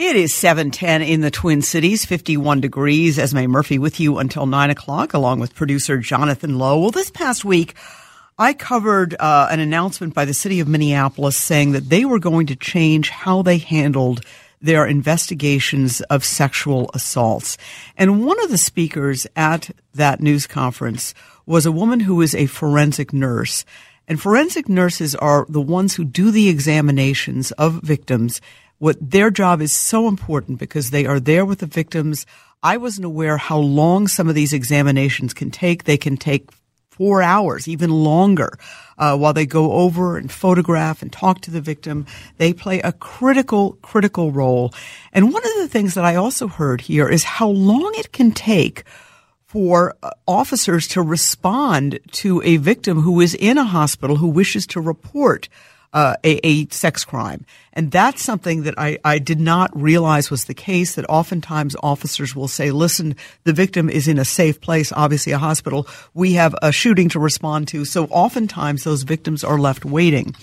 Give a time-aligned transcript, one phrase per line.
[0.00, 3.18] It is 710 in the Twin Cities, 51 degrees.
[3.18, 6.80] Esme Murphy with you until 9 o'clock, along with producer Jonathan Lowe.
[6.80, 7.74] Well, this past week,
[8.38, 12.46] I covered uh, an announcement by the city of Minneapolis saying that they were going
[12.46, 14.24] to change how they handled
[14.62, 17.58] their investigations of sexual assaults.
[17.98, 21.12] And one of the speakers at that news conference
[21.44, 23.66] was a woman who is a forensic nurse.
[24.08, 28.40] And forensic nurses are the ones who do the examinations of victims.
[28.80, 32.24] What their job is so important because they are there with the victims.
[32.62, 35.84] I wasn't aware how long some of these examinations can take.
[35.84, 36.48] They can take
[36.88, 38.58] four hours, even longer,
[38.96, 42.06] uh, while they go over and photograph and talk to the victim.
[42.38, 44.72] They play a critical, critical role.
[45.12, 48.32] And one of the things that I also heard here is how long it can
[48.32, 48.84] take
[49.44, 54.66] for uh, officers to respond to a victim who is in a hospital who wishes
[54.68, 55.50] to report
[55.92, 57.44] uh, a, a, sex crime.
[57.72, 62.34] And that's something that I, I did not realize was the case that oftentimes officers
[62.34, 65.88] will say, listen, the victim is in a safe place, obviously a hospital.
[66.14, 67.84] We have a shooting to respond to.
[67.84, 70.34] So oftentimes those victims are left waiting.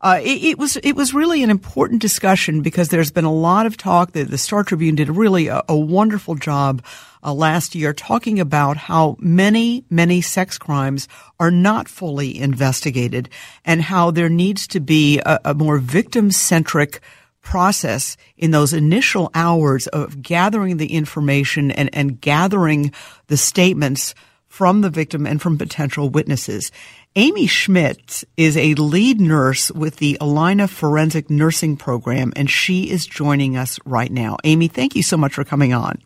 [0.00, 3.66] Uh, it, it, was it was really an important discussion because there's been a lot
[3.66, 4.12] of talk.
[4.12, 6.84] that the Star Tribune did really a, a wonderful job
[7.22, 11.08] uh, last year talking about how many many sex crimes
[11.40, 13.28] are not fully investigated
[13.64, 17.00] and how there needs to be a, a more victim centric
[17.42, 22.92] process in those initial hours of gathering the information and, and gathering
[23.28, 24.14] the statements
[24.48, 26.70] from the victim and from potential witnesses.
[27.18, 33.06] Amy Schmidt is a lead nurse with the Allina Forensic Nursing Program, and she is
[33.06, 34.36] joining us right now.
[34.44, 36.00] Amy, thank you so much for coming on.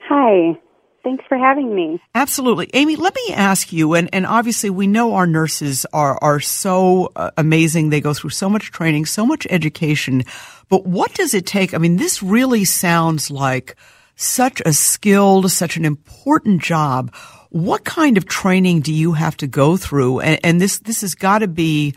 [0.00, 0.58] Hi.
[1.04, 2.00] Thanks for having me.
[2.14, 2.70] Absolutely.
[2.72, 7.12] Amy, let me ask you, and, and obviously we know our nurses are, are so
[7.14, 7.90] uh, amazing.
[7.90, 10.22] They go through so much training, so much education,
[10.70, 11.74] but what does it take?
[11.74, 13.76] I mean, this really sounds like
[14.14, 17.14] such a skilled, such an important job
[17.56, 20.20] what kind of training do you have to go through?
[20.20, 21.94] And, and this this has got to be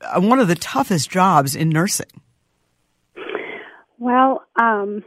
[0.00, 2.20] uh, one of the toughest jobs in nursing.
[3.98, 5.04] Well, um,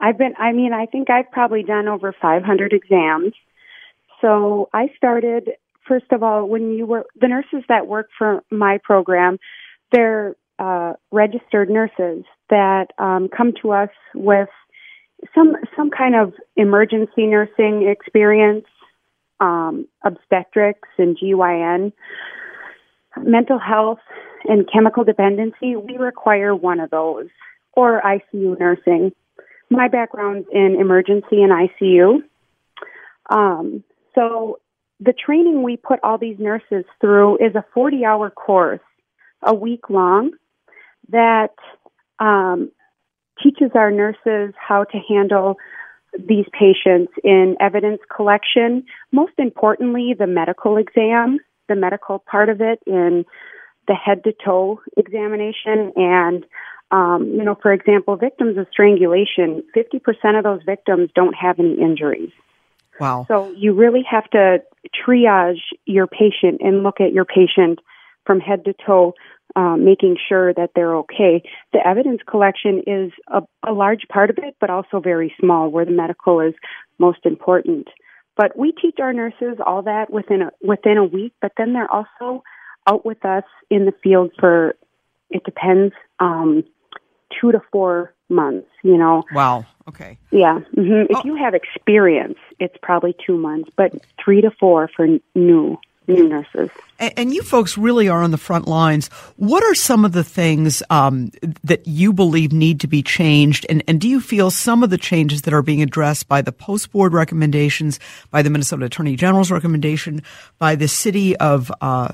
[0.00, 0.34] I've been.
[0.38, 3.32] I mean, I think I've probably done over 500 exams.
[4.20, 5.50] So I started
[5.86, 9.38] first of all when you were the nurses that work for my program.
[9.92, 14.48] They're uh, registered nurses that um, come to us with
[15.34, 18.66] some some kind of emergency nursing experience,
[19.40, 21.92] um, obstetrics and GYN,
[23.18, 24.00] mental health,
[24.44, 25.76] and chemical dependency.
[25.76, 27.28] We require one of those
[27.72, 29.12] or ICU nursing.
[29.70, 32.22] My background's in emergency and ICU.
[33.28, 33.82] Um,
[34.14, 34.60] so
[35.00, 38.80] the training we put all these nurses through is a 40 hour course,
[39.42, 40.30] a week long,
[41.10, 41.54] that
[42.18, 42.70] um,
[43.42, 45.56] teaches our nurses how to handle
[46.18, 51.38] these patients in evidence collection, most importantly, the medical exam,
[51.68, 53.24] the medical part of it in
[53.86, 55.92] the head to toe examination.
[55.96, 56.46] And,
[56.90, 61.74] um, you know, for example, victims of strangulation, 50% of those victims don't have any
[61.80, 62.30] injuries.
[62.98, 63.26] Wow.
[63.28, 64.62] So you really have to
[65.06, 67.80] triage your patient and look at your patient
[68.26, 69.14] from head to toe
[69.56, 71.42] um, making sure that they're okay.
[71.72, 75.84] The evidence collection is a, a large part of it, but also very small, where
[75.84, 76.54] the medical is
[76.98, 77.88] most important.
[78.36, 81.90] But we teach our nurses all that within a, within a week, but then they're
[81.90, 82.42] also
[82.86, 84.74] out with us in the field for
[85.30, 86.62] it depends um,
[87.40, 88.68] two to four months.
[88.82, 89.22] You know.
[89.32, 89.64] Wow.
[89.88, 90.18] Okay.
[90.30, 90.60] Yeah.
[90.76, 91.12] Mm-hmm.
[91.12, 91.22] If oh.
[91.24, 96.70] you have experience, it's probably two months, but three to four for new new nurses.
[96.98, 99.08] And you folks really are on the front lines.
[99.36, 101.30] What are some of the things um,
[101.62, 103.66] that you believe need to be changed?
[103.68, 106.52] And, and do you feel some of the changes that are being addressed by the
[106.52, 108.00] post board recommendations,
[108.30, 110.22] by the Minnesota Attorney General's recommendation,
[110.58, 112.12] by the city of, uh,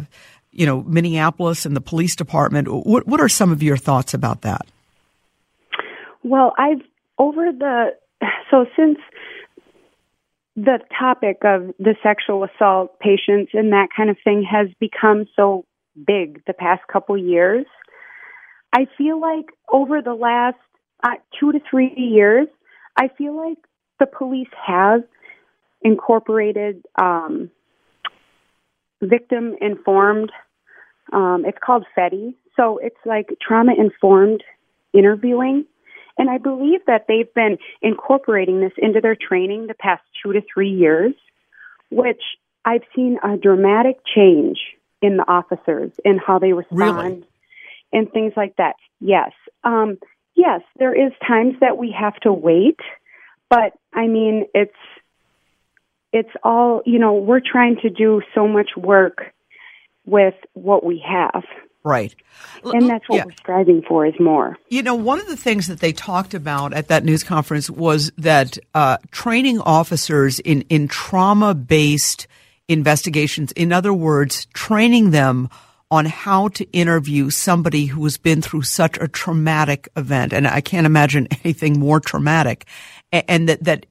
[0.50, 2.68] you know, Minneapolis and the police department?
[2.68, 4.66] What, what are some of your thoughts about that?
[6.24, 6.82] Well, I've
[7.18, 7.94] over the
[8.50, 8.98] so since
[10.56, 15.64] the topic of the sexual assault patients and that kind of thing has become so
[16.06, 17.66] big the past couple years.
[18.72, 20.58] I feel like over the last
[21.04, 22.46] Uh, two to three years.
[22.96, 23.58] I feel like
[23.98, 25.02] the police have
[25.80, 27.50] incorporated um,
[29.00, 30.30] victim informed.
[31.12, 32.36] Um, it's called FETI.
[32.54, 34.44] So it's like trauma informed
[34.92, 35.66] interviewing.
[36.18, 40.42] And I believe that they've been incorporating this into their training the past two to
[40.52, 41.14] three years,
[41.90, 42.22] which
[42.64, 44.58] I've seen a dramatic change
[45.00, 47.26] in the officers and how they respond Really?
[47.92, 48.76] and things like that.
[49.00, 49.32] Yes.
[49.64, 49.98] Um,
[50.34, 52.78] yes, there is times that we have to wait,
[53.48, 54.72] but I mean, it's,
[56.12, 59.32] it's all, you know, we're trying to do so much work
[60.04, 61.44] with what we have.
[61.84, 62.14] Right.
[62.64, 63.24] And that's what Yeah.
[63.26, 64.56] we're striving for is more.
[64.68, 68.12] You know, one of the things that they talked about at that news conference was
[68.18, 72.26] that uh, training officers in, in trauma based
[72.68, 75.48] investigations, in other words, training them
[75.90, 80.32] on how to interview somebody who has been through such a traumatic event.
[80.32, 82.64] And I can't imagine anything more traumatic.
[83.12, 83.86] And that, that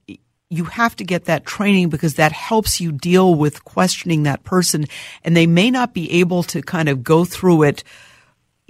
[0.52, 4.84] you have to get that training because that helps you deal with questioning that person.
[5.24, 7.82] And they may not be able to kind of go through it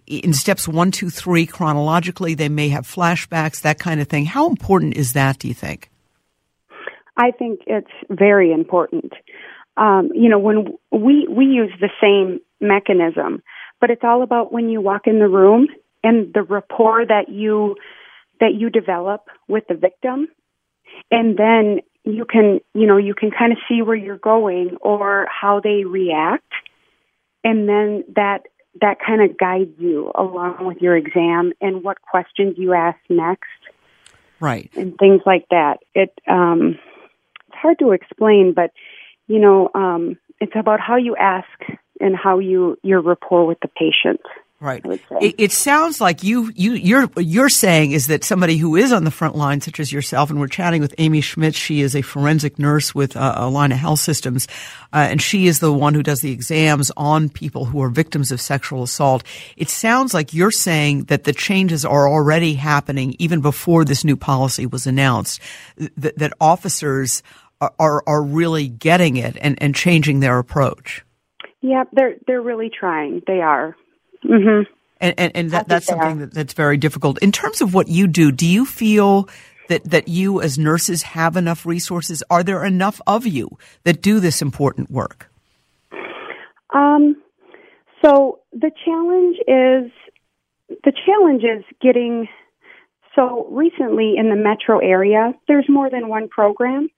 [0.06, 2.34] in steps one, two, three chronologically.
[2.34, 4.26] They may have flashbacks, that kind of thing.
[4.26, 5.90] How important is that, do you think?
[7.17, 9.12] I think it's very important.
[9.76, 13.43] Um, you know, when we we use the same mechanism,
[13.81, 15.67] but it's all about when you walk in the room
[16.05, 17.76] and the rapport that you
[18.40, 20.29] that you develop with the victim,
[21.12, 25.28] and then you can you know you can kind of see where you're going or
[25.30, 26.52] how they react,
[27.44, 28.46] and then that
[28.80, 33.46] that kind of guides you along with your exam and what questions you ask next
[34.40, 34.70] Right.
[34.74, 35.78] and things like that.
[35.94, 36.78] It um,
[37.48, 38.72] it's hard to explain, but
[39.28, 41.46] you know, um, it's about how you ask
[42.00, 44.20] and how you your rapport with the patient.
[44.62, 44.80] Right.
[44.84, 45.16] I would say.
[45.20, 49.02] It, it sounds like you, you, you're, you're saying is that somebody who is on
[49.02, 51.56] the front line, such as yourself, and we're chatting with Amy Schmidt.
[51.56, 54.46] She is a forensic nurse with uh, Allina Health Systems,
[54.92, 58.30] uh, and she is the one who does the exams on people who are victims
[58.30, 59.24] of sexual assault.
[59.56, 64.16] It sounds like you're saying that the changes are already happening even before this new
[64.16, 65.40] policy was announced.
[65.96, 67.24] That, that officers
[67.60, 71.04] are, are, are really getting it and, and changing their approach.
[71.62, 73.22] yeah, they're they're really trying.
[73.26, 73.76] They are.
[74.22, 74.62] Hmm
[75.00, 77.19] And, and, and that, that's something that, that's very difficult.
[77.19, 79.28] In terms of what you do, do you feel
[79.69, 82.22] that, that you as nurses have enough resources?
[82.30, 85.28] Are there enough of you that do this important work?
[86.72, 87.16] Um,
[88.04, 89.90] so the challenge is
[90.84, 92.28] the challenge is getting.
[93.14, 96.88] So recently in the metro area, there's more than one program.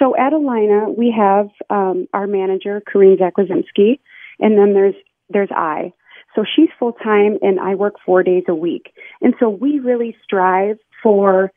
[0.00, 4.00] So at Allina, we have um, our manager, Karine Zakwazinski,
[4.40, 4.94] and then there's
[5.28, 5.92] there's I.
[6.34, 8.92] So she's full time, and I work four days a week.
[9.20, 11.52] And so we really strive for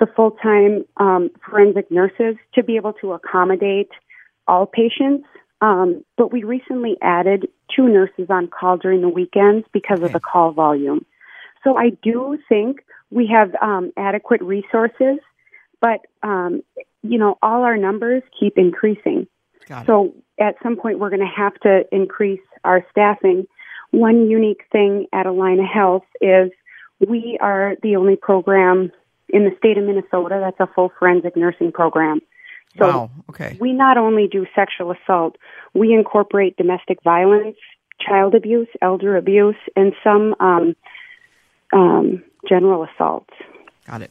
[0.00, 3.90] the full time um, forensic nurses to be able to accommodate
[4.48, 5.26] all patients.
[5.60, 10.20] Um, but we recently added two nurses on call during the weekends because of the
[10.20, 11.06] call volume.
[11.62, 15.18] So I do think we have um, adequate resources,
[15.80, 16.62] but um,
[17.02, 19.26] you know all our numbers keep increasing.
[19.86, 23.46] So at some point, we're going to have to increase our staffing.
[23.94, 26.50] One unique thing at Allina Health is
[27.00, 28.90] we are the only program
[29.28, 32.20] in the state of Minnesota that's a full forensic nursing program.
[32.78, 33.10] So wow.
[33.30, 33.56] Okay.
[33.60, 35.36] we not only do sexual assault,
[35.74, 37.56] we incorporate domestic violence,
[38.00, 40.76] child abuse, elder abuse, and some um,
[41.72, 43.32] um, general assaults.
[43.86, 44.10] Got it.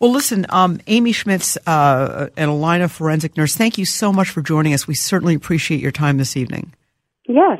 [0.00, 4.42] Well, listen, um, Amy Schmitz, uh, an Allina forensic nurse, thank you so much for
[4.42, 4.86] joining us.
[4.86, 6.72] We certainly appreciate your time this evening.
[7.26, 7.58] Yes.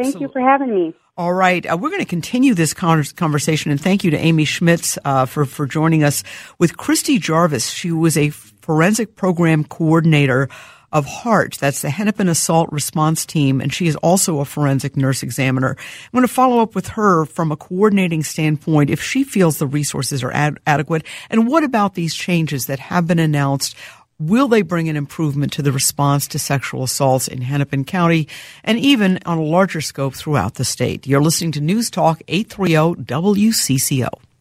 [0.00, 0.94] Thank you for having me.
[1.16, 4.46] All right, uh, we're going to continue this con- conversation, and thank you to Amy
[4.46, 6.24] Schmitz uh, for for joining us
[6.58, 7.68] with Christy Jarvis.
[7.68, 10.48] She was a forensic program coordinator
[10.92, 11.56] of HART.
[11.58, 15.76] That's the Hennepin Assault Response Team, and she is also a forensic nurse examiner.
[15.78, 19.66] I'm going to follow up with her from a coordinating standpoint if she feels the
[19.66, 23.76] resources are ad- adequate, and what about these changes that have been announced?
[24.22, 28.28] Will they bring an improvement to the response to sexual assaults in Hennepin County
[28.62, 31.08] and even on a larger scope throughout the state?
[31.08, 34.31] You're listening to News Talk 830 WCCO.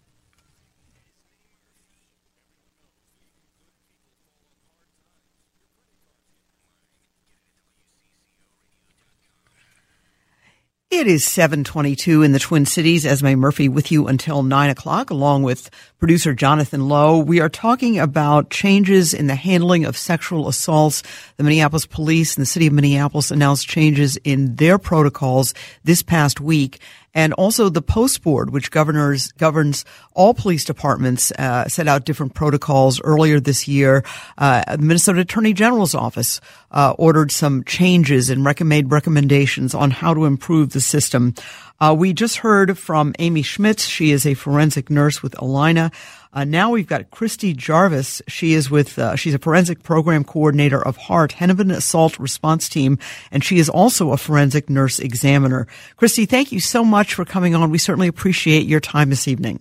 [10.91, 13.05] It is 722 in the Twin Cities.
[13.05, 15.69] Esme Murphy with you until 9 o'clock, along with
[15.99, 17.17] producer Jonathan Lowe.
[17.17, 21.01] We are talking about changes in the handling of sexual assaults.
[21.37, 25.53] The Minneapolis police and the city of Minneapolis announced changes in their protocols
[25.85, 26.81] this past week.
[27.13, 32.33] And also the post board, which governors governs all police departments, uh, set out different
[32.33, 34.03] protocols earlier this year.
[34.37, 36.39] Uh, the Minnesota Attorney General's office
[36.71, 41.33] uh, ordered some changes and recommended recommendations on how to improve the system.
[41.79, 43.85] Uh, we just heard from Amy Schmitz.
[43.85, 45.91] She is a forensic nurse with Allina.
[46.33, 48.21] Uh, now we've got Christy Jarvis.
[48.27, 52.99] She is with, uh, she's a forensic program coordinator of HART, Hennepin Assault Response Team,
[53.31, 55.67] and she is also a forensic nurse examiner.
[55.97, 57.69] Christy, thank you so much for coming on.
[57.69, 59.59] We certainly appreciate your time this evening.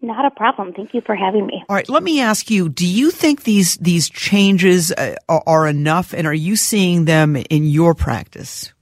[0.00, 0.72] Not a problem.
[0.72, 1.64] Thank you for having me.
[1.68, 6.14] All right, let me ask you: Do you think these these changes uh, are, enough,
[6.14, 8.72] and are you seeing them in your practice?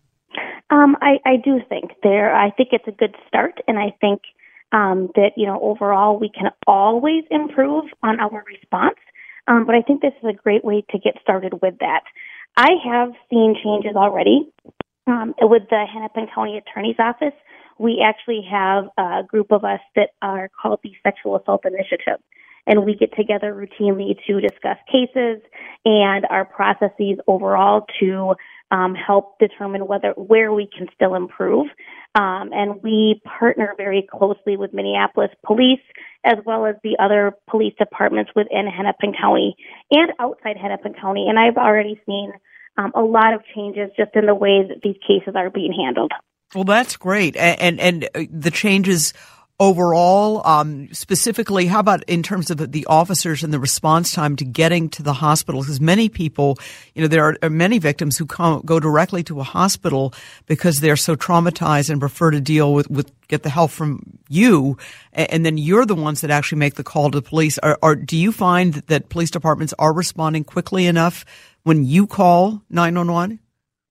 [0.69, 2.35] Um, I, I do think there.
[2.35, 4.21] I think it's a good start, and I think
[4.73, 8.99] um, that you know overall we can always improve on our response.
[9.49, 12.03] Um, but I think this is a great way to get started with that.
[12.57, 14.51] I have seen changes already
[15.07, 17.35] um, with the Hennepin County Attorney's Office.
[17.79, 22.19] We actually have a group of us that are called the Sexual Assault Initiative
[22.67, 25.41] and we get together routinely to discuss cases
[25.85, 28.35] and our processes overall to
[28.71, 31.67] um, help determine whether where we can still improve.
[32.17, 35.83] Um, and we partner very closely with Minneapolis Police
[36.25, 39.55] as well as the other police departments within Hennepin County
[39.91, 41.27] and outside Hennepin County.
[41.29, 42.33] And I've already seen
[42.79, 46.13] um, a lot of changes just in the way that these cases are being handled.
[46.55, 49.13] Well, that's great, and and, and the changes
[49.59, 50.47] overall?
[50.47, 54.89] Um, specifically, how about in terms of the officers and the response time to getting
[54.91, 55.61] to the hospital?
[55.63, 56.59] Because many people,
[56.95, 60.13] you know, there are many victims who come, go directly to a hospital
[60.47, 64.77] because they're so traumatized and prefer to deal with, with get the help from you,
[65.13, 67.59] and then you're the ones that actually make the call to the police.
[67.59, 71.25] Are, are do you find that police departments are responding quickly enough
[71.65, 73.41] when you call nine one one?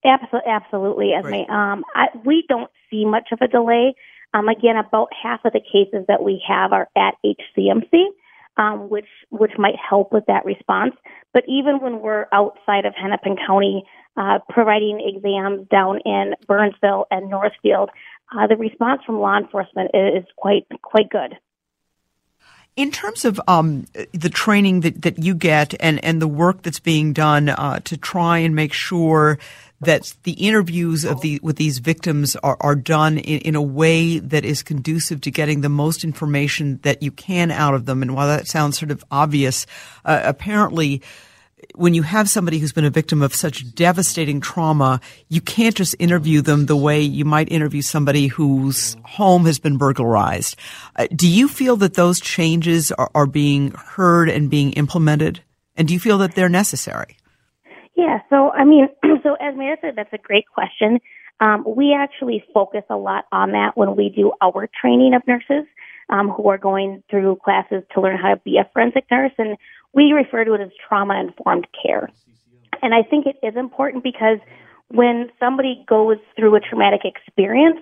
[0.06, 1.14] Absolutely, absolutely.
[1.14, 1.50] As right.
[1.50, 3.96] um, I, we don't see much of a delay
[4.36, 8.08] um, again, about half of the cases that we have are at HCMC,
[8.58, 10.94] um, which which might help with that response.
[11.34, 13.84] But even when we're outside of Hennepin County,
[14.18, 17.90] uh, providing exams down in Burnsville and Northfield,
[18.36, 21.38] uh, the response from law enforcement is quite quite good.
[22.76, 26.82] In terms of um, the training that, that you get and, and the work that's
[26.82, 29.40] being done uh, to try and make sure
[29.82, 34.20] that the interviews of the with these victims are, are done in, in, a way
[34.20, 38.02] that is conducive to getting the most information that you can out of them.
[38.02, 39.66] And while that sounds sort of obvious,
[40.06, 41.02] uh, apparently
[41.74, 45.96] when you have somebody who's been a victim of such devastating trauma, you can't just
[46.00, 50.58] interview them the way you might interview somebody whose home has been burglarized.
[50.96, 55.42] Uh, do you feel that those changes are, are, being heard and being implemented?
[55.76, 57.18] And do you feel that they're necessary?
[57.96, 58.88] Yeah, so I mean,
[59.24, 61.00] so as Mary said, that's a great question.
[61.40, 65.66] Um, we actually focus a lot on that when we do our training of nurses
[66.10, 69.34] um, who are going through classes to learn how to be a forensic nurse.
[69.38, 69.58] And
[69.94, 72.10] we refer to it as trauma informed care.
[72.82, 74.40] And I think it is important because
[74.90, 77.82] when somebody goes through a traumatic experience,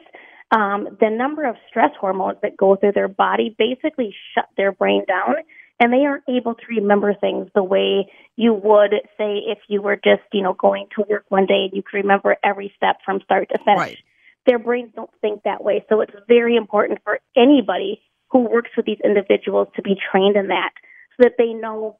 [0.51, 5.03] um, the number of stress hormones that go through their body basically shut their brain
[5.08, 5.36] down
[5.84, 9.98] and they aren't able to remember things the way you would say if you were
[9.98, 13.20] just, you know, going to work one day and you could remember every step from
[13.20, 13.78] start to finish.
[13.78, 13.98] Right.
[14.46, 15.84] Their brains don't think that way.
[15.90, 20.48] So it's very important for anybody who works with these individuals to be trained in
[20.48, 20.72] that
[21.18, 21.98] so that they know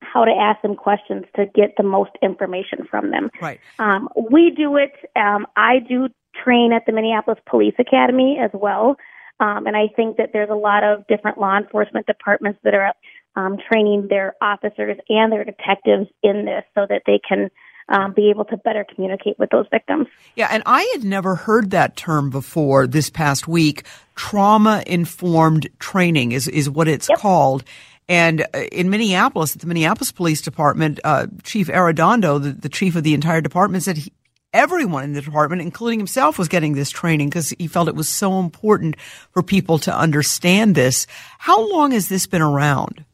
[0.00, 3.28] how to ask them questions to get the most information from them.
[3.42, 3.60] Right.
[3.78, 4.92] Um, we do it.
[5.16, 6.08] Um, I do
[6.42, 8.96] train at the Minneapolis Police Academy as well.
[9.40, 12.92] Um, and I think that there's a lot of different law enforcement departments that are
[13.36, 17.50] um, training their officers and their detectives in this so that they can
[17.88, 20.08] um, be able to better communicate with those victims.
[20.36, 23.84] Yeah, and I had never heard that term before this past week.
[24.14, 27.18] Trauma informed training is, is what it's yep.
[27.18, 27.64] called.
[28.08, 32.96] And uh, in Minneapolis, at the Minneapolis Police Department, uh, Chief Arradondo, the, the, chief
[32.96, 34.12] of the entire department, said he,
[34.52, 38.08] everyone in the department, including himself, was getting this training because he felt it was
[38.08, 38.96] so important
[39.32, 41.06] for people to understand this.
[41.38, 43.04] How long has this been around?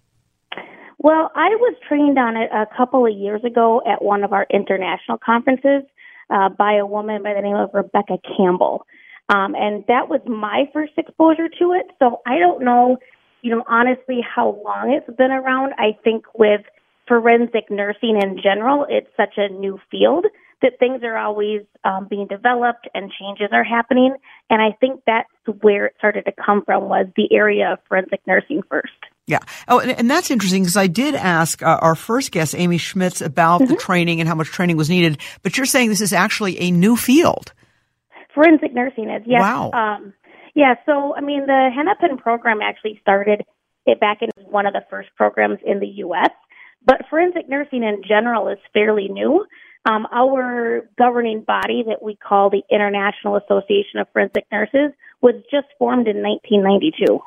[1.05, 4.47] Well, I was trained on it a couple of years ago at one of our
[4.51, 5.83] international conferences
[6.31, 8.87] uh, by a woman by the name of Rebecca Campbell.
[9.29, 11.87] Um, and that was my first exposure to it.
[11.99, 12.97] So I don't know
[13.45, 15.75] you know, honestly, how long it's been around.
[15.77, 16.63] I think with
[17.07, 20.25] forensic nursing in general, it's such a new field
[20.63, 24.15] that things are always um, being developed and changes are happening.
[24.49, 25.29] And I think that's
[25.61, 28.93] where it started to come from was the area of forensic nursing first.
[29.27, 29.39] Yeah.
[29.69, 33.21] Oh, and, and that's interesting because I did ask uh, our first guest, Amy Schmitz,
[33.21, 33.73] about mm-hmm.
[33.73, 35.19] the training and how much training was needed.
[35.43, 37.53] But you're saying this is actually a new field.
[38.35, 39.41] Forensic nursing is, yes.
[39.41, 39.71] Wow.
[39.73, 40.13] Um,
[40.55, 43.43] Yeah, so I mean, the Hennepin program actually started
[43.87, 46.31] it back in one of the first programs in the U.S.,
[46.85, 49.47] but forensic nursing in general is fairly new.
[49.87, 55.67] Um, our governing body that we call the International Association of Forensic Nurses was just
[55.79, 57.21] formed in 1992.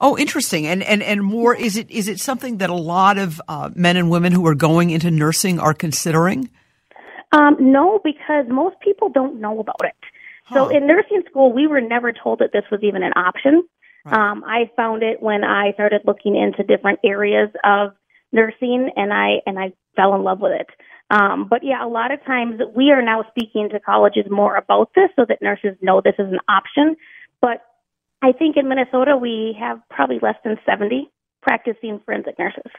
[0.00, 0.66] Oh, interesting.
[0.66, 3.96] And and and more is it is it something that a lot of uh, men
[3.96, 6.50] and women who are going into nursing are considering?
[7.32, 9.94] Um, no, because most people don't know about it.
[10.54, 13.68] So in nursing school, we were never told that this was even an option.
[14.06, 14.14] Right.
[14.14, 17.90] Um, I found it when I started looking into different areas of
[18.32, 20.68] nursing, and I and I fell in love with it.
[21.10, 24.90] Um, but yeah, a lot of times we are now speaking to colleges more about
[24.94, 26.96] this so that nurses know this is an option.
[27.40, 27.62] But
[28.22, 31.10] I think in Minnesota we have probably less than 70
[31.42, 32.70] practicing forensic nurses.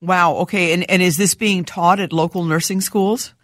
[0.00, 0.36] Wow.
[0.38, 0.72] Okay.
[0.72, 3.34] And and is this being taught at local nursing schools?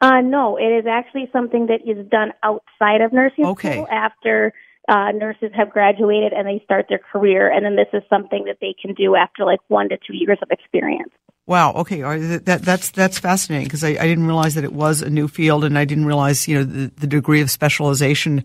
[0.00, 3.72] Uh, no, it is actually something that is done outside of nursing Okay.
[3.72, 4.52] school after
[4.88, 8.58] uh, nurses have graduated and they start their career, and then this is something that
[8.60, 11.10] they can do after like one to two years of experience.
[11.46, 11.72] Wow.
[11.72, 12.02] Okay.
[12.38, 15.64] That, that's that's fascinating because I, I didn't realize that it was a new field,
[15.64, 18.44] and I didn't realize you know the, the degree of specialization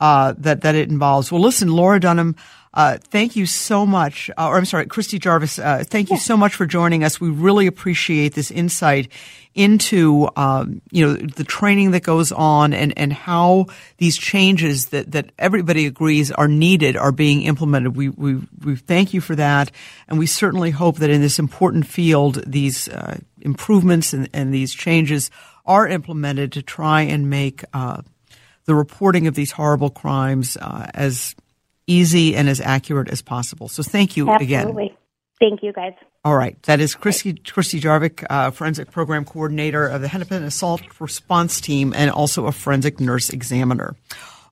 [0.00, 1.30] uh, that that it involves.
[1.30, 2.36] Well, listen, Laura Dunham.
[2.72, 4.30] Uh, thank you so much.
[4.38, 5.58] Uh, or I'm sorry, Christy Jarvis.
[5.58, 7.20] Uh, thank you so much for joining us.
[7.20, 9.10] We really appreciate this insight
[9.56, 13.66] into um, you know the training that goes on and and how
[13.98, 17.96] these changes that that everybody agrees are needed are being implemented.
[17.96, 19.72] We we we thank you for that,
[20.06, 24.72] and we certainly hope that in this important field these uh, improvements and, and these
[24.72, 25.30] changes
[25.66, 28.02] are implemented to try and make uh,
[28.64, 31.34] the reporting of these horrible crimes uh, as
[31.86, 33.68] easy and as accurate as possible.
[33.68, 34.68] So thank you again.
[34.68, 34.96] Absolutely.
[35.40, 35.94] Thank you, guys.
[36.24, 36.62] All right.
[36.64, 41.94] That is Christy, Christy Jarvik, uh, forensic program coordinator of the Hennepin Assault Response Team
[41.96, 43.96] and also a forensic nurse examiner.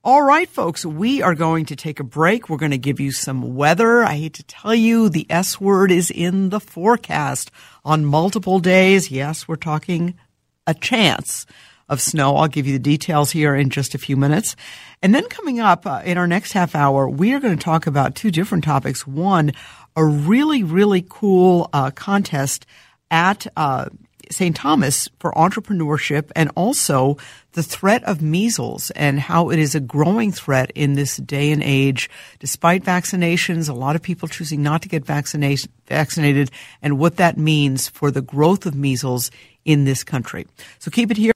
[0.03, 2.49] All right, folks, we are going to take a break.
[2.49, 4.03] We're going to give you some weather.
[4.03, 7.51] I hate to tell you, the S word is in the forecast
[7.85, 9.11] on multiple days.
[9.11, 10.19] Yes, we're talking
[10.67, 11.45] a chance
[11.89, 12.37] of snow.
[12.37, 14.57] I'll give you the details here in just a few minutes.
[15.03, 17.87] And then coming up uh, in our next half hour, we are going to talk
[17.87, 19.07] about two different topics.
[19.07, 19.53] One,
[19.97, 22.67] a really, really cool uh, contest
[23.11, 23.89] at uh,
[24.31, 24.55] St.
[24.55, 27.17] Thomas for entrepreneurship and also
[27.53, 31.63] the threat of measles and how it is a growing threat in this day and
[31.63, 32.11] age.
[32.39, 36.51] Despite vaccinations, a lot of people choosing not to get vaccinated
[36.83, 39.31] and what that means for the growth of measles
[39.65, 40.47] in this country.
[40.79, 41.33] So keep it here.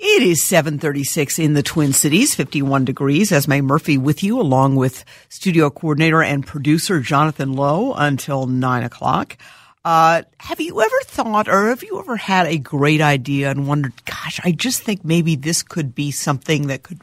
[0.00, 3.32] It is 736 in the Twin Cities, 51 degrees.
[3.32, 9.36] Esme Murphy with you, along with studio coordinator and producer Jonathan Lowe until 9 o'clock.
[9.84, 13.92] Uh, have you ever thought or have you ever had a great idea and wondered,
[14.04, 17.00] gosh, I just think maybe this could be something that could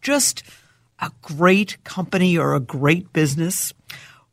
[0.00, 0.42] just
[1.00, 3.74] a great company or a great business?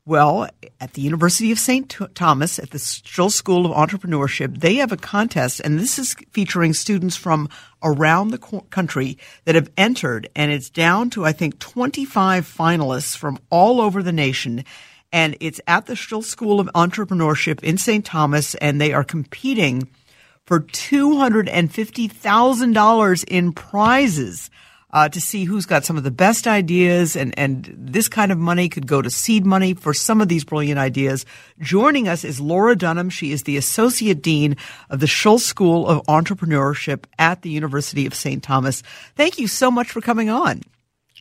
[0.08, 0.48] Well,
[0.80, 1.92] at the University of St.
[2.14, 6.74] Thomas, at the Still School of Entrepreneurship, they have a contest, and this is featuring
[6.74, 7.50] students from
[7.82, 8.38] around the
[8.70, 14.04] country that have entered, and it's down to, I think, 25 finalists from all over
[14.04, 14.64] the nation.
[15.12, 18.06] And it's at the Still School of Entrepreneurship in St.
[18.06, 19.90] Thomas, and they are competing
[20.46, 24.52] for $250,000 in prizes
[24.96, 27.18] uh, to see who's got some of the best ideas.
[27.18, 30.46] And, and this kind of money could go to seed money for some of these
[30.46, 31.26] brilliant ideas.
[31.60, 33.10] Joining us is Laura Dunham.
[33.10, 34.56] She is the Associate Dean
[34.90, 38.42] of the Schulze School of Entrepreneurship at the University of St.
[38.42, 38.84] Thomas.
[39.18, 40.62] Thank you so much for coming on.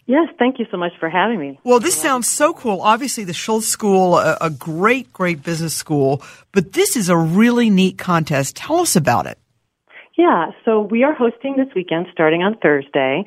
[0.07, 1.59] Yes, thank you so much for having me.
[1.65, 2.81] Well, this sounds so cool.
[2.81, 7.71] Obviously, the Schulze School, a, a great, great business school, but this is a really
[7.71, 8.55] neat contest.
[8.55, 9.39] Tell us about it.
[10.17, 13.25] Yeah, so we are hosting this weekend starting on Thursday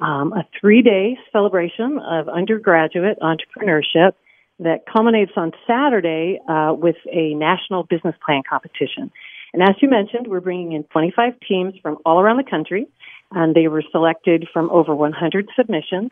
[0.00, 4.12] um, a three day celebration of undergraduate entrepreneurship
[4.58, 9.10] that culminates on Saturday uh, with a national business plan competition.
[9.52, 12.86] And as you mentioned, we're bringing in 25 teams from all around the country,
[13.32, 16.10] and they were selected from over 100 submissions.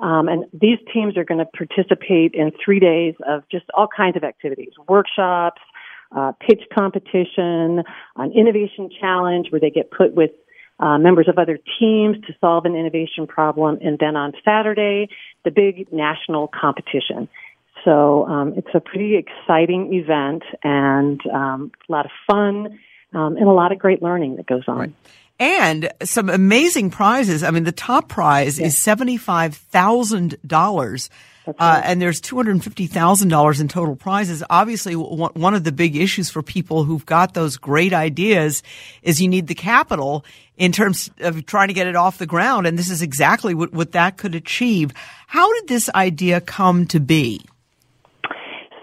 [0.00, 4.16] Um, and these teams are going to participate in three days of just all kinds
[4.16, 5.60] of activities, workshops,
[6.16, 7.82] uh, pitch competition,
[8.16, 10.30] an innovation challenge where they get put with
[10.80, 15.08] uh, members of other teams to solve an innovation problem, and then on Saturday,
[15.44, 17.28] the big national competition.
[17.84, 22.78] So um, it's a pretty exciting event and um, a lot of fun
[23.12, 24.78] um, and a lot of great learning that goes on.
[24.78, 24.94] Right.
[25.38, 27.42] And some amazing prizes.
[27.42, 31.08] I mean, the top prize is $75,000.
[31.46, 34.42] Uh, and there's $250,000 in total prizes.
[34.48, 38.62] Obviously, w- one of the big issues for people who've got those great ideas
[39.02, 40.24] is you need the capital
[40.56, 42.66] in terms of trying to get it off the ground.
[42.66, 44.92] And this is exactly what, what that could achieve.
[45.26, 47.44] How did this idea come to be?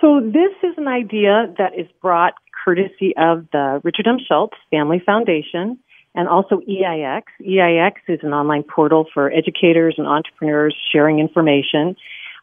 [0.01, 4.17] So this is an idea that is brought courtesy of the Richard M.
[4.27, 5.79] Schulze Family Foundation
[6.13, 7.23] and also EIX.
[7.41, 11.95] EIX is an online portal for educators and entrepreneurs sharing information.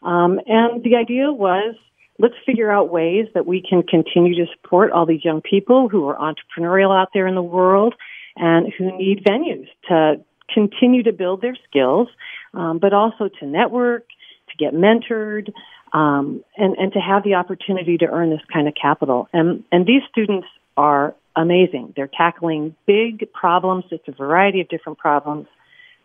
[0.02, 1.74] Um, and the idea was
[2.18, 6.08] let's figure out ways that we can continue to support all these young people who
[6.08, 7.94] are entrepreneurial out there in the world
[8.36, 10.20] and who need venues to
[10.52, 12.08] continue to build their skills,
[12.54, 14.06] um, but also to network,
[14.48, 15.52] to get mentored,
[15.92, 19.28] um, and, and to have the opportunity to earn this kind of capital.
[19.32, 21.92] And, and these students are amazing.
[21.96, 23.84] They're tackling big problems.
[23.90, 25.46] It's a variety of different problems.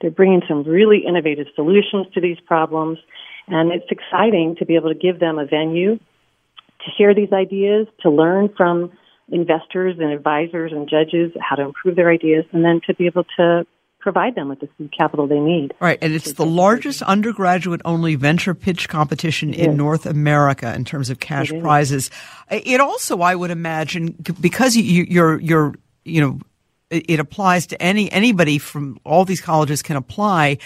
[0.02, 3.00] They're bringing some really innovative solutions to these problems.
[3.48, 7.88] And it's exciting to be able to give them a venue to share these ideas,
[8.02, 8.92] to learn from
[9.30, 13.24] investors and advisors and judges how to improve their ideas, and then to be able
[13.38, 13.66] to
[14.00, 15.74] provide them with the seed capital they need.
[15.80, 21.10] Right, and it's the largest undergraduate only venture pitch competition in North America in terms
[21.10, 22.12] of cash it prizes.
[22.52, 26.40] It also, I would imagine, because you, you're you're you know,
[26.90, 30.58] it applies to any anybody from all these colleges can apply.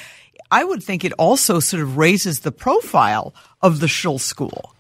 [0.52, 4.74] I would think it also sort of raises the profile of the Schulze School.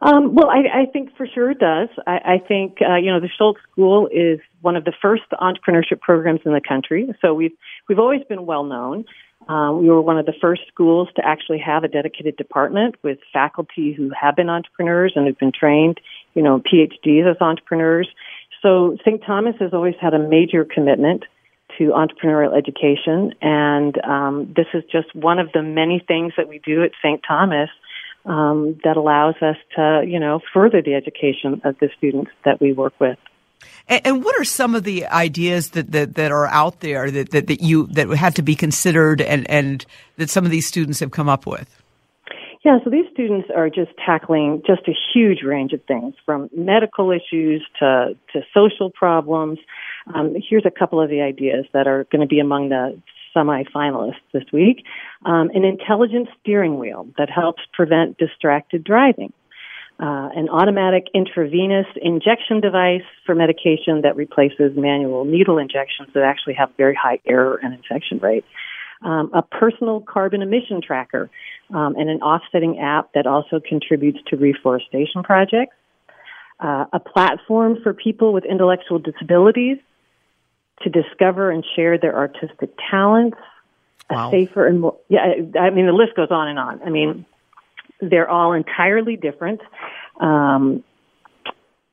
[0.00, 1.88] Um, well, I, I think for sure it does.
[2.06, 6.00] I, I think uh, you know the Schulze School is one of the first entrepreneurship
[6.00, 7.08] programs in the country.
[7.20, 7.56] So we've
[7.88, 9.04] we've always been well known.
[9.48, 13.18] Um, we were one of the first schools to actually have a dedicated department with
[13.32, 16.00] faculty who have been entrepreneurs and have been trained,
[16.34, 18.08] you know, PhDs as entrepreneurs.
[18.62, 19.22] So St.
[19.24, 21.24] Thomas has always had a major commitment
[21.78, 26.58] to entrepreneurial education, and um, this is just one of the many things that we
[26.58, 27.20] do at St.
[27.26, 27.70] Thomas
[28.24, 32.72] um, that allows us to, you know, further the education of the students that we
[32.72, 33.18] work with.
[33.88, 37.30] And, and what are some of the ideas that, that, that are out there that,
[37.30, 39.84] that, that you that have to be considered and, and
[40.16, 41.74] that some of these students have come up with?
[42.64, 47.12] Yeah, so these students are just tackling just a huge range of things, from medical
[47.12, 49.58] issues to to social problems.
[50.14, 53.00] Um, here's a couple of the ideas that are going to be among the
[53.34, 54.84] semi-finalists this week.
[55.24, 59.32] Um, an intelligent steering wheel that helps prevent distracted driving.
[60.00, 66.54] Uh, an automatic intravenous injection device for medication that replaces manual needle injections that actually
[66.54, 68.44] have very high error and infection rate.
[69.02, 71.28] Um, a personal carbon emission tracker
[71.74, 75.74] um, and an offsetting app that also contributes to reforestation projects.
[76.60, 79.78] Uh, a platform for people with intellectual disabilities
[80.82, 83.38] to discover and share their artistic talents,
[84.10, 84.28] wow.
[84.28, 86.82] a safer and more, yeah, I mean, the list goes on and on.
[86.82, 87.26] I mean,
[88.00, 89.60] they're all entirely different.
[90.20, 90.84] Um,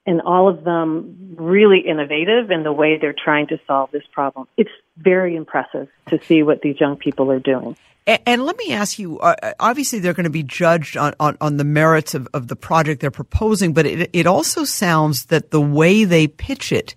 [0.07, 4.47] and all of them really innovative in the way they're trying to solve this problem.
[4.55, 7.75] It's very impressive to see what these young people are doing.
[8.05, 11.37] And, and let me ask you, uh, obviously they're going to be judged on, on,
[11.41, 15.49] on the merits of, of the project they're proposing, but it, it also sounds that
[15.49, 16.95] the way they pitch it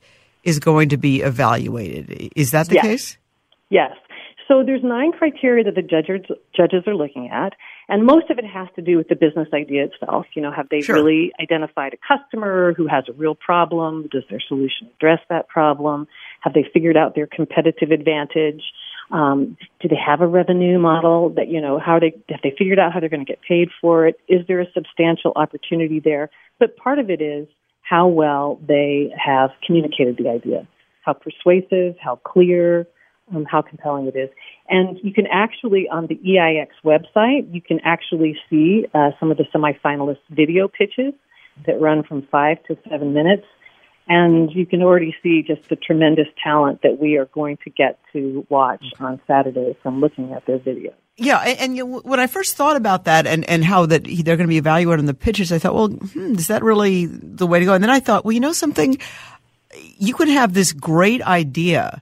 [0.48, 2.32] is going to be evaluated.
[2.34, 2.84] Is that the yes.
[2.84, 3.18] case?
[3.68, 3.92] Yes.
[4.48, 6.24] So there's nine criteria that the judges
[6.56, 7.52] judges are looking at,
[7.86, 10.24] and most of it has to do with the business idea itself.
[10.34, 10.96] You know, have they sure.
[10.96, 14.08] really identified a customer who has a real problem?
[14.10, 16.08] Does their solution address that problem?
[16.40, 18.62] Have they figured out their competitive advantage?
[19.10, 22.78] Um, do they have a revenue model that you know how they have they figured
[22.78, 24.18] out how they're going to get paid for it?
[24.28, 26.30] Is there a substantial opportunity there?
[26.58, 27.48] But part of it is
[27.88, 30.66] how well they have communicated the idea,
[31.02, 32.86] how persuasive, how clear,
[33.34, 34.28] um, how compelling it is.
[34.68, 39.38] And you can actually, on the EIX website, you can actually see uh, some of
[39.38, 41.14] the semifinalist video pitches
[41.66, 43.46] that run from five to seven minutes.
[44.06, 47.98] And you can already see just the tremendous talent that we are going to get
[48.12, 50.94] to watch on Saturday from looking at their videos.
[51.20, 54.46] Yeah, and, and when I first thought about that and, and how that they're going
[54.46, 57.58] to be evaluated on the pitches, I thought, well, hmm, is that really the way
[57.58, 57.74] to go?
[57.74, 58.98] And then I thought, well, you know something,
[59.98, 62.00] you can have this great idea,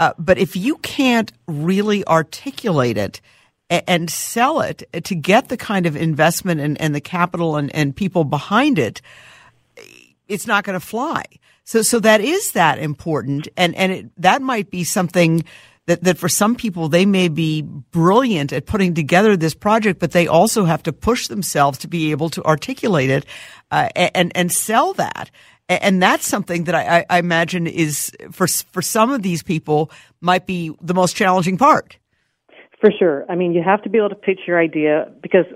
[0.00, 3.22] uh, but if you can't really articulate it
[3.70, 7.74] and, and, sell it to get the kind of investment and, and the capital and,
[7.74, 9.00] and people behind it,
[10.28, 11.24] it's not going to fly.
[11.64, 15.44] So, so that is that important, and and it, that might be something
[15.88, 20.12] that, that for some people, they may be brilliant at putting together this project, but
[20.12, 23.24] they also have to push themselves to be able to articulate it
[23.70, 25.30] uh, and, and sell that.
[25.70, 30.46] And that's something that I, I imagine is for for some of these people might
[30.46, 31.98] be the most challenging part.
[32.80, 33.24] For sure.
[33.28, 35.46] I mean, you have to be able to pitch your idea because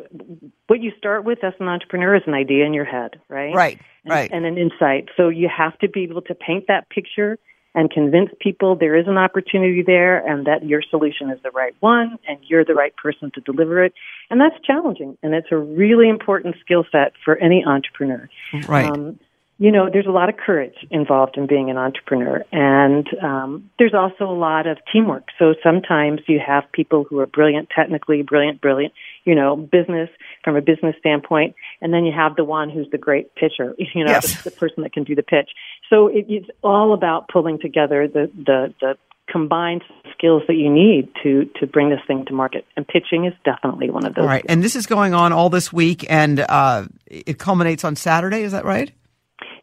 [0.66, 3.54] what you start with as an entrepreneur is an idea in your head, right?
[3.54, 4.30] Right, and, right.
[4.32, 5.08] And an insight.
[5.16, 7.38] So you have to be able to paint that picture
[7.74, 11.74] and convince people there is an opportunity there and that your solution is the right
[11.80, 13.94] one and you're the right person to deliver it.
[14.30, 15.16] And that's challenging.
[15.22, 18.28] And it's a really important skill set for any entrepreneur.
[18.68, 18.90] Right.
[18.90, 19.18] Um,
[19.58, 23.94] you know, there's a lot of courage involved in being an entrepreneur, and um, there's
[23.94, 25.28] also a lot of teamwork.
[25.38, 28.92] So sometimes you have people who are brilliant technically, brilliant, brilliant,
[29.24, 30.08] you know, business
[30.44, 34.04] from a business standpoint, and then you have the one who's the great pitcher, you
[34.04, 34.42] know, yes.
[34.42, 35.50] the, the person that can do the pitch.
[35.90, 38.94] So it, it's all about pulling together the the the
[39.30, 39.82] combined
[40.16, 42.66] skills that you need to to bring this thing to market.
[42.76, 44.22] And pitching is definitely one of those.
[44.22, 47.96] All right, and this is going on all this week, and uh, it culminates on
[47.96, 48.42] Saturday.
[48.42, 48.92] Is that right?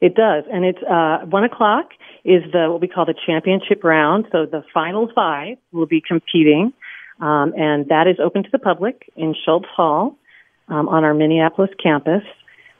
[0.01, 1.89] It does, and it's uh, one o'clock
[2.25, 4.25] is the what we call the championship round.
[4.31, 6.73] So the final five will be competing,
[7.19, 10.17] um, and that is open to the public in Schulze Hall
[10.67, 12.23] um, on our Minneapolis campus.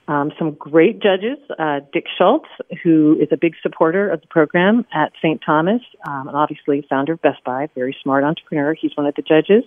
[0.07, 2.47] Um, some great judges, uh, Dick Schulze,
[2.83, 5.39] who is a big supporter of the program at St.
[5.45, 8.73] Thomas, um, and obviously founder of Best Buy, very smart entrepreneur.
[8.73, 9.63] He's one of the judges.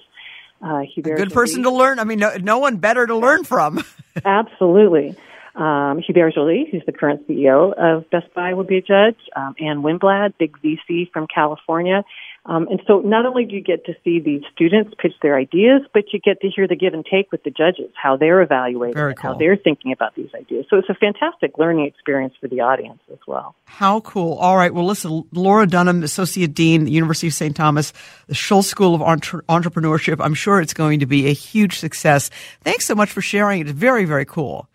[0.61, 1.99] Uh, a good person to learn.
[1.99, 3.85] I mean, no, no one better to learn from.
[4.25, 5.17] Absolutely.
[5.55, 9.19] Um, Hubert Joly, who's the current CEO of Best Buy, will be a judge.
[9.37, 12.05] Um, Ann Winblad, big VC from California.
[12.45, 15.83] Um, and so not only do you get to see these students pitch their ideas,
[15.95, 18.97] but you get to hear the give and take with the judges, how they're evaluating,
[18.97, 19.15] cool.
[19.17, 20.67] how they're thinking about these ideas.
[20.69, 23.55] So it's a fantastic learning experience for the audience as well.
[23.67, 24.35] How cool.
[24.39, 24.75] All right.
[24.75, 27.55] Well, listen, Laura Dunham, Associate Dean, University of St.
[27.55, 27.93] Thomas,
[28.27, 30.17] the Schulze School of Entre- Entrepreneurship.
[30.21, 32.29] I'm sure it's going to be a huge success.
[32.63, 33.61] Thanks so much for sharing.
[33.61, 34.69] It's very, very cool.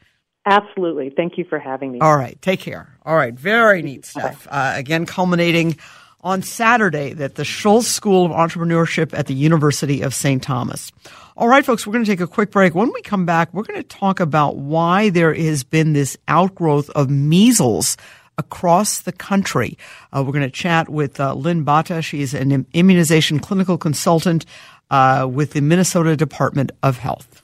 [0.46, 1.10] Absolutely.
[1.10, 2.00] Thank you for having me.
[2.00, 2.42] All right.
[2.42, 2.98] Take care.
[3.06, 3.34] All right.
[3.34, 4.48] Very neat stuff.
[4.50, 5.76] Uh, again, culminating
[6.22, 10.42] on Saturday at the Schulze School of Entrepreneurship at the University of St.
[10.42, 10.92] Thomas.
[11.36, 12.74] All right, folks, we're going to take a quick break.
[12.74, 16.90] When we come back, we're going to talk about why there has been this outgrowth
[16.92, 17.96] of measles
[18.38, 19.78] across the country.
[20.12, 22.02] Uh, we're going to chat with uh, Lynn Bahta.
[22.02, 24.46] She's an immunization clinical consultant
[24.90, 27.44] uh, with the Minnesota Department of Health.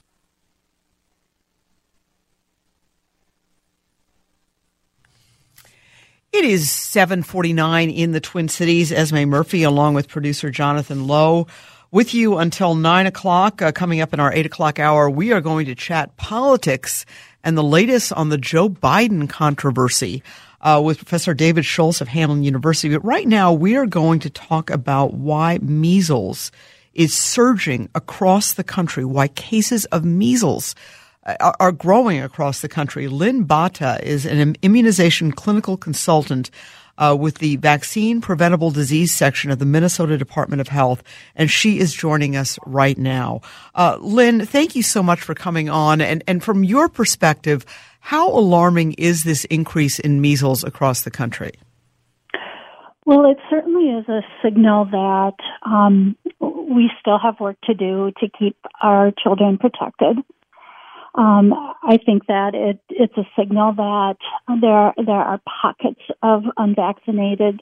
[6.34, 8.91] It is 749 in the Twin Cities.
[8.91, 11.46] Esme Murphy, along with producer Jonathan Lowe,
[11.91, 13.62] with you until 9 o'clock.
[13.62, 17.06] Uh, coming up in our 8 o'clock hour, we are going to chat politics
[17.43, 20.24] and the latest on the Joe Biden controversy
[20.62, 22.96] uh, with Professor David Schultz of Hamline University.
[22.96, 26.52] But right now, we are going to talk about why measles
[26.96, 30.74] is surging across the country, why cases of measles
[31.25, 33.07] are growing across the country.
[33.07, 36.51] Lynn Bahta is an immunization clinical consultant
[36.97, 41.03] uh, with the Vaccine Preventable Disease section of the Minnesota Department of Health,
[41.36, 43.41] and she is joining us right now.
[43.73, 46.01] Uh, Lynn, thank you so much for coming on.
[46.01, 47.65] And, and from your perspective,
[47.99, 51.53] how alarming is this increase in measles across the country?
[53.05, 58.29] Well, it certainly is a signal that um, we still have work to do to
[58.29, 60.17] keep our children protected.
[61.15, 64.15] Um, I think that it, it's a signal that
[64.62, 67.62] there there are pockets of unvaccinated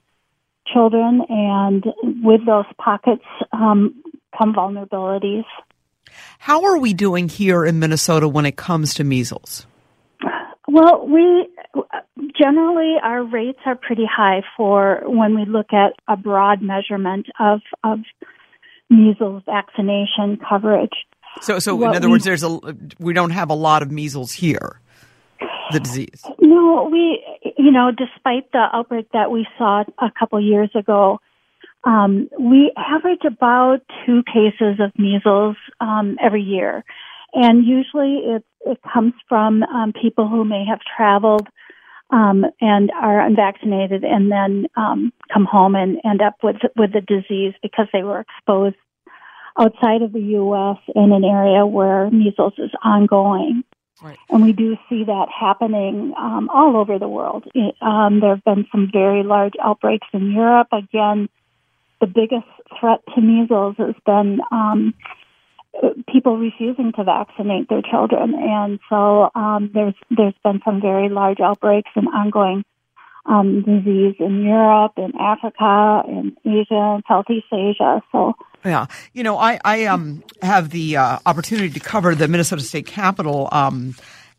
[0.71, 1.85] children, and
[2.23, 4.01] with those pockets um,
[4.37, 5.43] come vulnerabilities.
[6.39, 9.65] How are we doing here in Minnesota when it comes to measles?
[10.67, 11.49] Well, we
[12.39, 17.61] generally our rates are pretty high for when we look at a broad measurement of
[17.83, 17.99] of
[18.89, 21.05] measles vaccination coverage.
[21.39, 22.59] So, so in other words, there's a
[22.99, 24.79] we don't have a lot of measles here,
[25.71, 26.23] the disease.
[26.39, 27.23] No, we,
[27.57, 31.19] you know, despite the outbreak that we saw a couple years ago,
[31.83, 36.83] um, we average about two cases of measles um, every year,
[37.33, 41.47] and usually it it comes from um, people who may have traveled
[42.11, 47.01] um, and are unvaccinated, and then um, come home and end up with with the
[47.01, 48.75] disease because they were exposed
[49.57, 50.77] outside of the U.S.
[50.95, 53.63] in an area where measles is ongoing.
[54.01, 54.17] Right.
[54.29, 57.45] And we do see that happening um, all over the world.
[57.53, 60.69] It, um, there have been some very large outbreaks in Europe.
[60.71, 61.29] Again,
[61.99, 62.47] the biggest
[62.79, 64.95] threat to measles has been um,
[66.11, 71.39] people refusing to vaccinate their children, and so um, there's there's been some very large
[71.39, 72.63] outbreaks and ongoing
[73.25, 78.01] um, disease in Europe, in Africa, in Asia, and Southeast Asia.
[78.11, 78.33] So
[78.65, 82.87] yeah, you know, I I um have the uh, opportunity to cover the Minnesota State
[82.87, 83.95] Capitol, um,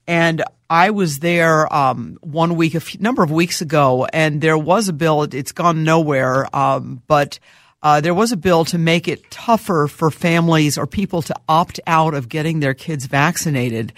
[0.06, 4.58] and I was there um one week a few, number of weeks ago, and there
[4.58, 5.22] was a bill.
[5.22, 7.38] It's gone nowhere, um, but.
[7.84, 11.80] Uh, there was a bill to make it tougher for families or people to opt
[11.88, 13.92] out of getting their kids vaccinated.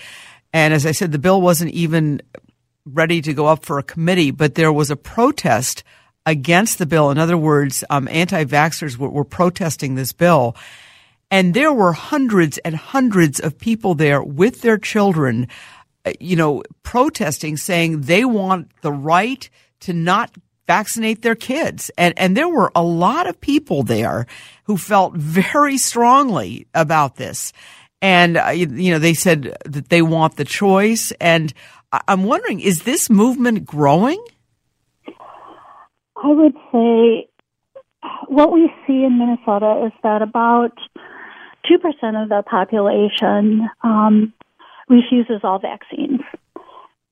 [0.55, 2.23] And as I said, the bill wasn't even
[2.87, 5.83] ready to go up for a committee, but there was a protest
[6.27, 7.11] against the bill.
[7.11, 10.57] In other words, um, anti-vaxxers were, were protesting this bill.
[11.31, 15.49] And there were hundreds and hundreds of people there with their children,
[16.05, 19.49] uh, you know, protesting, saying they want the right
[19.81, 20.31] to not
[20.67, 21.91] vaccinate their kids.
[21.99, 24.27] And, and there were a lot of people there
[24.65, 27.53] who felt very strongly about this.
[28.01, 31.13] And, uh, you know, they said that they want the choice.
[31.21, 31.53] And
[32.09, 34.23] I'm wondering, is this movement growing?
[36.17, 37.29] I would say
[38.29, 40.73] what we see in Minnesota is that about
[41.71, 44.33] 2% of the population um,
[44.89, 46.21] refuses all vaccines.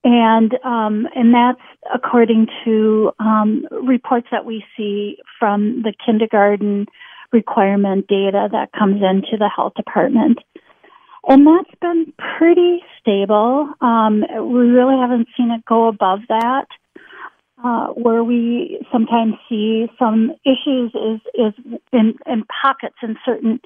[0.05, 1.61] And um, and that's
[1.95, 6.87] according to um, reports that we see from the kindergarten
[7.33, 10.39] requirement data that comes into the health department.
[11.29, 13.73] And that's been pretty stable.
[13.81, 16.67] Um, we really haven't seen it go above that.
[17.65, 23.61] Uh, where we sometimes see some issues is is in, in pockets in certain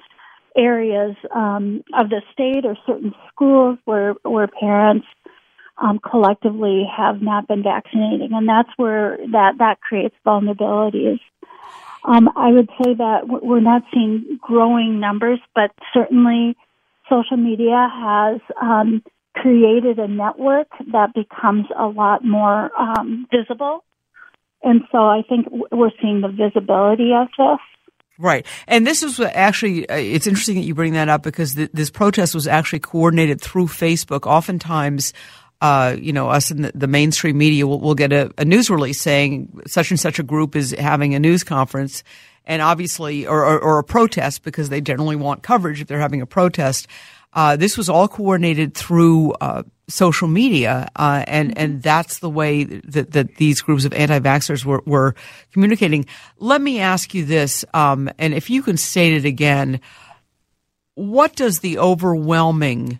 [0.55, 5.07] areas um, of the state or certain schools where where parents
[5.79, 11.19] um, collectively have not been vaccinating, and that's where that that creates vulnerabilities.
[12.03, 16.55] Um, I would say that we're not seeing growing numbers, but certainly
[17.09, 19.03] social media has um,
[19.35, 23.83] created a network that becomes a lot more um, visible.
[24.63, 27.59] And so I think we're seeing the visibility of this.
[28.19, 28.45] Right.
[28.67, 31.91] And this is actually, uh, it's interesting that you bring that up because th- this
[31.91, 34.25] protest was actually coordinated through Facebook.
[34.25, 35.13] Oftentimes,
[35.61, 38.71] uh, you know, us in the, the mainstream media will, will get a, a, news
[38.71, 42.03] release saying such and such a group is having a news conference
[42.47, 46.21] and obviously, or, or, or a protest because they generally want coverage if they're having
[46.21, 46.87] a protest.
[47.33, 52.63] Uh, this was all coordinated through uh, social media, uh, and and that's the way
[52.63, 55.13] that, that these groups of anti-vaxxers were, were
[55.51, 56.05] communicating.
[56.39, 59.81] Let me ask you this, um, and if you can state it again,
[60.95, 62.99] what does the overwhelming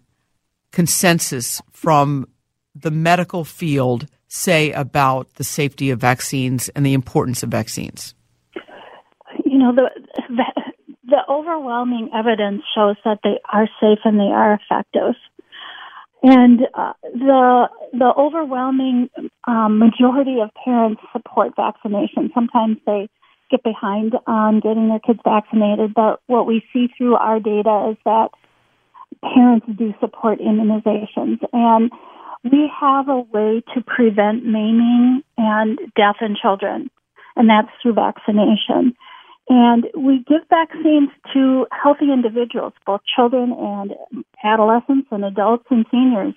[0.71, 2.27] consensus from
[2.75, 8.13] the medical field say about the safety of vaccines and the importance of vaccines?
[9.57, 9.89] You know, the,
[10.29, 10.63] the
[11.07, 15.15] the overwhelming evidence shows that they are safe and they are effective.
[16.21, 19.09] And uh, the the overwhelming
[19.47, 22.29] um, majority of parents support vaccination.
[22.35, 23.09] Sometimes they
[23.49, 27.97] get behind on getting their kids vaccinated, but what we see through our data is
[28.05, 28.29] that
[29.23, 31.39] parents do support immunizations.
[31.51, 31.89] And
[32.43, 36.91] we have a way to prevent maiming and death in children,
[37.35, 38.93] and that's through vaccination.
[39.49, 43.93] And we give vaccines to healthy individuals, both children and
[44.43, 46.33] adolescents and adults and seniors.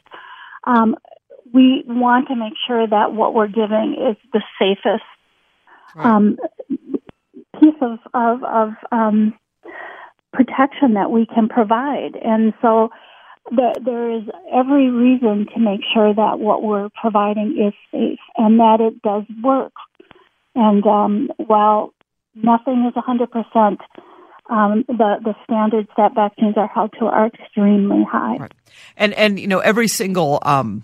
[0.64, 0.96] Um,
[1.52, 5.02] we want to make sure that what we're giving is the safest
[5.96, 6.06] right.
[6.06, 6.36] um,
[7.58, 9.34] piece of, of, of um,
[10.32, 12.14] protection that we can provide.
[12.22, 12.90] And so
[13.50, 18.60] there, there is every reason to make sure that what we're providing is safe and
[18.60, 19.72] that it does work.
[20.54, 21.92] And um, while
[22.34, 23.78] nothing is 100%.
[24.48, 28.36] Um, the the standards that vaccines are held to are extremely high.
[28.36, 28.52] Right.
[28.96, 30.82] And and you know every single um,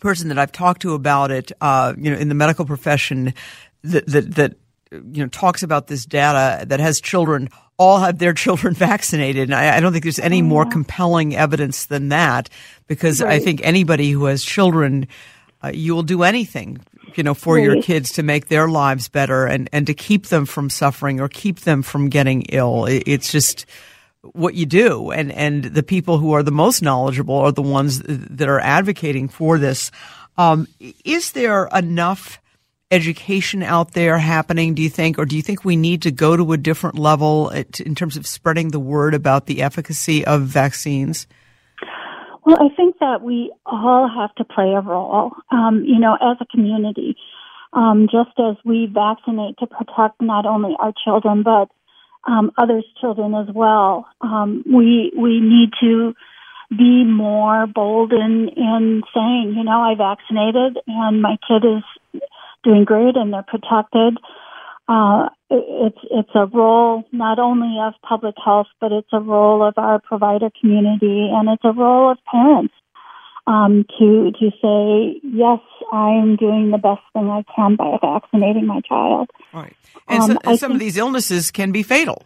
[0.00, 3.34] person that I've talked to about it, uh, you know, in the medical profession,
[3.82, 4.54] that that that
[4.92, 9.44] you know talks about this data that has children all have their children vaccinated.
[9.44, 12.50] And I, I don't think there's any more compelling evidence than that
[12.86, 13.34] because right.
[13.34, 15.08] I think anybody who has children,
[15.62, 16.78] uh, you will do anything
[17.14, 17.64] you know, for right.
[17.64, 21.28] your kids to make their lives better and, and to keep them from suffering or
[21.28, 22.86] keep them from getting ill.
[22.88, 23.66] It's just
[24.22, 25.10] what you do.
[25.10, 29.28] And, and the people who are the most knowledgeable are the ones that are advocating
[29.28, 29.90] for this.
[30.36, 30.68] Um,
[31.04, 32.40] is there enough
[32.90, 36.36] education out there happening, do you think, or do you think we need to go
[36.36, 41.26] to a different level in terms of spreading the word about the efficacy of vaccines?
[42.44, 46.36] Well, I think that we all have to play a role, um, you know, as
[46.40, 47.16] a community.
[47.72, 51.68] Um, just as we vaccinate to protect not only our children but
[52.26, 56.14] um, others' children as well, um, we we need to
[56.70, 62.20] be more bold in in saying, you know, I vaccinated and my kid is
[62.64, 64.18] doing great and they're protected
[64.88, 69.74] uh, it's it's a role not only of public health, but it's a role of
[69.76, 72.74] our provider community, and it's a role of parents
[73.46, 75.60] um, to to say yes,
[75.92, 79.28] I am doing the best thing I can by vaccinating my child.
[79.52, 79.76] Right,
[80.08, 82.22] and, um, so, and some of these illnesses can be fatal.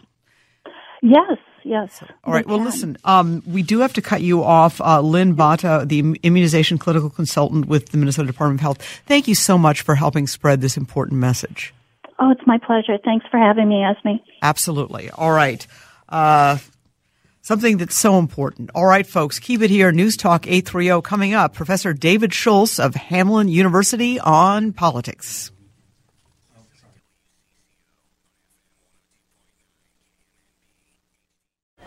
[1.03, 2.01] Yes, yes.
[2.23, 2.47] All right.
[2.47, 4.81] Well, listen, um, we do have to cut you off.
[4.81, 9.35] Uh, Lynn Bahta, the immunization clinical consultant with the Minnesota Department of Health, thank you
[9.35, 11.75] so much for helping spread this important message.
[12.19, 12.99] Oh, it's my pleasure.
[13.05, 14.23] Thanks for having me, Esme.
[14.43, 15.11] Absolutely.
[15.11, 15.67] All right.
[16.09, 16.59] Uh,
[17.41, 18.71] something that's so important.
[18.75, 19.93] All right, folks, keep it here.
[19.93, 21.55] News Talk 830 coming up.
[21.55, 25.52] Professor David Schultz of Hamline University on politics.